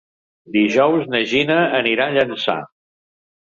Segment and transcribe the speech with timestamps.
[0.53, 2.57] Dijous na Gina anirà a Llançà.